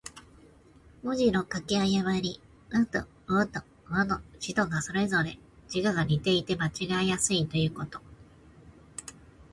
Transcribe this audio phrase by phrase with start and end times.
[1.03, 2.41] 文字の書き誤り。
[2.73, 8.01] 「魯」と「魚」、「亥」と「豕」の字とが、それぞれ字画が似ていて間違えやすいということ。